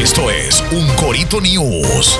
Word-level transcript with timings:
Esto 0.00 0.30
es 0.30 0.64
Un 0.72 0.86
Corito 0.96 1.42
News. 1.42 2.18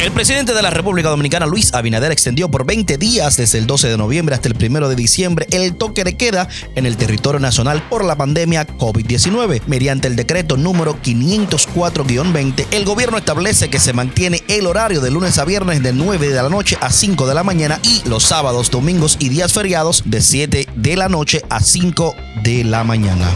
El 0.00 0.10
presidente 0.10 0.52
de 0.52 0.62
la 0.62 0.70
República 0.70 1.10
Dominicana, 1.10 1.46
Luis 1.46 1.72
Abinader, 1.72 2.10
extendió 2.10 2.50
por 2.50 2.66
20 2.66 2.98
días 2.98 3.36
desde 3.36 3.58
el 3.58 3.68
12 3.68 3.88
de 3.88 3.96
noviembre 3.96 4.34
hasta 4.34 4.48
el 4.48 4.56
1 4.56 4.88
de 4.88 4.96
diciembre 4.96 5.46
el 5.52 5.76
toque 5.76 6.02
de 6.02 6.16
queda 6.16 6.48
en 6.74 6.86
el 6.86 6.96
territorio 6.96 7.38
nacional 7.38 7.84
por 7.88 8.04
la 8.04 8.16
pandemia 8.16 8.66
COVID-19. 8.66 9.62
Mediante 9.68 10.08
el 10.08 10.16
decreto 10.16 10.56
número 10.56 11.00
504-20, 11.00 12.66
el 12.72 12.84
gobierno 12.84 13.16
establece 13.16 13.70
que 13.70 13.78
se 13.78 13.92
mantiene 13.92 14.42
el 14.48 14.66
horario 14.66 15.00
de 15.00 15.12
lunes 15.12 15.38
a 15.38 15.44
viernes 15.44 15.84
de 15.84 15.92
9 15.92 16.30
de 16.30 16.42
la 16.42 16.48
noche 16.48 16.78
a 16.80 16.90
5 16.90 17.28
de 17.28 17.34
la 17.34 17.44
mañana 17.44 17.78
y 17.84 18.02
los 18.08 18.24
sábados, 18.24 18.72
domingos 18.72 19.16
y 19.20 19.28
días 19.28 19.52
feriados 19.52 20.02
de 20.04 20.20
7 20.20 20.66
de 20.74 20.96
la 20.96 21.08
noche 21.08 21.44
a 21.48 21.60
5 21.60 22.12
de 22.42 22.64
la 22.64 22.82
mañana. 22.82 23.30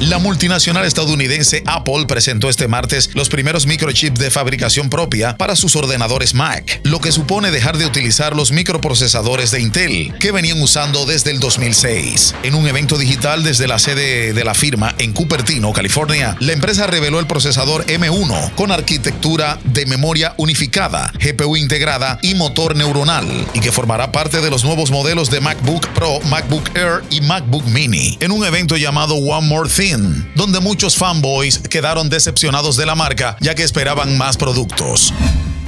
La 0.00 0.18
multinacional 0.18 0.84
estadounidense 0.84 1.62
Apple 1.64 2.04
presentó 2.06 2.50
este 2.50 2.68
martes 2.68 3.08
los 3.14 3.30
primeros 3.30 3.66
microchips 3.66 4.20
de 4.20 4.30
fabricación 4.30 4.90
propia 4.90 5.38
para 5.38 5.56
sus 5.56 5.74
ordenadores 5.74 6.34
Mac, 6.34 6.80
lo 6.82 7.00
que 7.00 7.12
supone 7.12 7.50
dejar 7.50 7.78
de 7.78 7.86
utilizar 7.86 8.36
los 8.36 8.52
microprocesadores 8.52 9.52
de 9.52 9.62
Intel 9.62 10.12
que 10.20 10.32
venían 10.32 10.60
usando 10.60 11.06
desde 11.06 11.30
el 11.30 11.40
2006. 11.40 12.34
En 12.42 12.54
un 12.54 12.68
evento 12.68 12.98
digital 12.98 13.42
desde 13.42 13.66
la 13.66 13.78
sede 13.78 14.34
de 14.34 14.44
la 14.44 14.52
firma 14.52 14.94
en 14.98 15.14
Cupertino, 15.14 15.72
California, 15.72 16.36
la 16.40 16.52
empresa 16.52 16.86
reveló 16.86 17.18
el 17.18 17.26
procesador 17.26 17.86
M1 17.86 18.54
con 18.54 18.72
arquitectura 18.72 19.58
de 19.64 19.86
memoria 19.86 20.34
unificada, 20.36 21.10
GPU 21.18 21.56
integrada 21.56 22.18
y 22.20 22.34
motor 22.34 22.76
neuronal, 22.76 23.26
y 23.54 23.60
que 23.60 23.72
formará 23.72 24.12
parte 24.12 24.42
de 24.42 24.50
los 24.50 24.62
nuevos 24.62 24.90
modelos 24.90 25.30
de 25.30 25.40
MacBook 25.40 25.88
Pro, 25.94 26.20
MacBook 26.28 26.68
Air 26.76 27.02
y 27.08 27.22
MacBook 27.22 27.64
Mini. 27.68 28.18
En 28.20 28.30
un 28.30 28.44
evento 28.44 28.76
llamado 28.76 29.14
One 29.14 29.46
More 29.46 29.70
Thing, 29.70 29.85
donde 30.34 30.60
muchos 30.60 30.96
fanboys 30.96 31.58
quedaron 31.58 32.08
decepcionados 32.08 32.76
de 32.76 32.86
la 32.86 32.96
marca 32.96 33.36
ya 33.40 33.54
que 33.54 33.62
esperaban 33.62 34.18
más 34.18 34.36
productos 34.36 35.12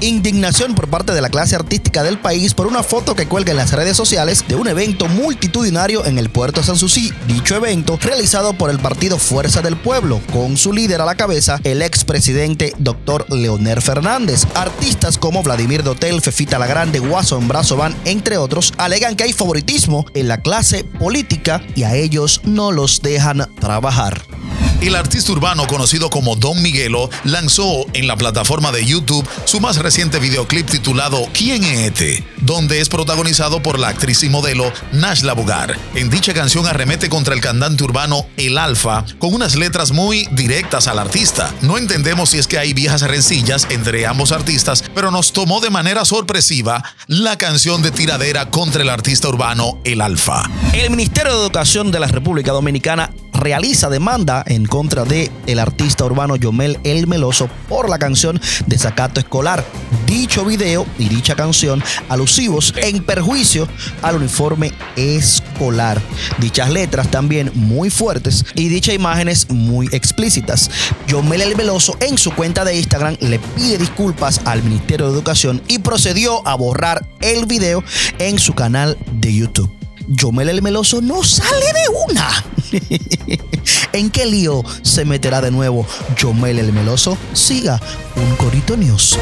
indignación 0.01 0.75
por 0.75 0.89
parte 0.89 1.13
de 1.13 1.21
la 1.21 1.29
clase 1.29 1.57
artística 1.57 2.03
del 2.03 2.19
país 2.19 2.55
por 2.55 2.67
una 2.67 2.83
foto 2.83 3.15
que 3.15 3.27
cuelga 3.27 3.51
en 3.51 3.57
las 3.57 3.73
redes 3.73 3.97
sociales 3.97 4.45
de 4.49 4.55
un 4.55 4.69
evento 4.69 5.09
multitudinario 5.09 6.05
en 6.07 6.19
el 6.19 6.31
puerto 6.31 6.61
de 6.61 6.67
Sanssouci. 6.67 7.13
Dicho 7.27 7.57
evento, 7.57 7.99
realizado 8.01 8.53
por 8.53 8.71
el 8.71 8.79
partido 8.79 9.19
Fuerza 9.19 9.63
del 9.63 9.77
Pueblo, 9.77 10.21
con 10.33 10.57
su 10.57 10.73
líder 10.73 11.01
a 11.01 11.05
la 11.05 11.17
cabeza, 11.17 11.61
el 11.65 11.83
expresidente 11.83 12.73
Dr. 12.79 13.27
Leonel 13.31 13.83
Fernández. 13.83 14.47
Artistas 14.55 15.19
como 15.19 15.43
Vladimir 15.43 15.83
Dotel, 15.83 16.21
Fefita 16.21 16.59
La 16.59 16.67
Grande, 16.67 16.99
Guason 16.99 17.49
Brazo 17.49 17.77
Van, 17.77 17.95
entre 18.05 18.39
otros, 18.39 18.73
alegan 18.79 19.17
que 19.17 19.25
hay 19.25 19.33
favoritismo 19.33 20.07
en 20.15 20.29
la 20.29 20.41
clase 20.41 20.85
política 20.85 21.63
y 21.75 21.83
a 21.83 21.95
ellos 21.95 22.41
no 22.45 22.73
los 22.73 23.03
dejan 23.03 23.47
trabajar. 23.61 24.38
El 24.81 24.95
artista 24.95 25.33
urbano 25.33 25.67
conocido 25.67 26.09
como 26.09 26.37
Don 26.37 26.63
Miguelo 26.63 27.11
lanzó 27.25 27.85
en 27.95 28.07
la 28.07 28.15
plataforma 28.15 28.71
de 28.71 28.85
YouTube 28.87 29.29
su 29.45 29.59
más 29.59 29.79
reciente 29.79 30.21
videoclip 30.21 30.71
titulado 30.71 31.27
¿Quién 31.33 31.65
es 31.65 31.81
este? 31.81 32.25
donde 32.43 32.81
es 32.81 32.89
protagonizado 32.89 33.61
por 33.61 33.77
la 33.79 33.89
actriz 33.89 34.23
y 34.23 34.29
modelo 34.29 34.73
Nashla 34.93 35.33
Bugar. 35.33 35.77
En 35.97 36.11
dicha 36.11 36.33
canción 36.33 36.65
arremete 36.67 37.09
contra 37.09 37.35
el 37.35 37.41
cantante 37.41 37.83
urbano 37.83 38.27
El 38.37 38.57
Alfa 38.57 39.05
con 39.19 39.35
unas 39.35 39.57
letras 39.57 39.91
muy 39.91 40.29
directas 40.31 40.87
al 40.87 41.01
artista. 41.01 41.53
No 41.61 41.77
entendemos 41.77 42.31
si 42.31 42.39
es 42.39 42.47
que 42.47 42.59
hay 42.59 42.73
viejas 42.73 43.03
rencillas 43.03 43.67
entre 43.71 44.07
ambos 44.07 44.31
artistas, 44.31 44.85
pero 44.95 45.11
nos 45.11 45.33
tomó 45.33 45.61
de 45.61 45.71
manera 45.71 46.05
sorpresiva 46.05 46.85
la 47.09 47.37
canción 47.37 47.83
de 47.83 47.91
tiradera 47.91 48.51
contra 48.51 48.83
el 48.83 48.91
artista 48.91 49.29
urbano 49.29 49.81
El 49.85 50.01
Alfa. 50.01 50.49
El 50.73 50.91
Ministerio 50.91 51.33
de 51.33 51.41
Educación 51.41 51.91
de 51.91 51.99
la 51.99 52.07
República 52.07 52.53
Dominicana 52.53 53.11
realiza 53.39 53.89
demanda 53.89 54.45
en 54.47 54.67
contra 54.67 55.05
de 55.05 55.31
el 55.47 55.59
artista 55.59 56.05
urbano 56.05 56.37
Yomel 56.37 56.79
El 56.85 57.07
Meloso 57.07 57.49
por 57.69 57.89
la 57.89 57.99
canción 57.99 58.41
Desacato 58.67 59.21
Escolar. 59.21 59.65
Dicho 60.07 60.45
video 60.45 60.87
y 60.99 61.09
dicha 61.09 61.37
canción 61.37 61.83
alusivos 62.09 62.75
en 62.77 63.03
perjuicio 63.03 63.69
al 64.03 64.17
uniforme 64.17 64.73
escolar. 64.97 66.01
Dichas 66.39 66.71
letras 66.71 67.11
también 67.11 67.53
muy 67.55 67.91
fuertes 67.91 68.45
y 68.55 68.69
dichas 68.69 68.95
imágenes 68.95 69.49
muy 69.51 69.89
explícitas. 69.93 70.71
Yomel 71.07 71.43
El 71.43 71.57
Meloso 71.57 71.97
en 72.01 72.19
su 72.19 72.33
cuenta 72.33 72.65
de 72.65 72.77
Instagram 72.77 73.17
le 73.21 73.39
pide 73.39 73.79
disculpas 73.79 74.41
al 74.45 74.63
Ministerio 74.63 75.07
de 75.07 75.13
Educación 75.13 75.63
y 75.69 75.79
procedió 75.79 76.47
a 76.47 76.55
borrar 76.57 77.07
el 77.21 77.47
video 77.47 77.85
en 78.19 78.39
su 78.39 78.55
canal 78.55 78.99
de 79.13 79.33
YouTube. 79.33 79.71
Yomel 80.09 80.49
el 80.49 80.63
Meloso 80.63 81.03
no 81.03 81.23
sale 81.23 81.67
de 81.67 82.11
una. 82.11 82.45
¿En 83.93 84.11
qué 84.11 84.27
lío 84.27 84.65
se 84.83 85.05
meterá 85.05 85.41
de 85.41 85.51
nuevo 85.51 85.87
Yomel 86.17 86.59
el 86.59 86.73
Meloso? 86.73 87.17
Siga 87.33 87.81
un 88.17 88.37
Corito 88.37 88.77
News. 88.77 89.19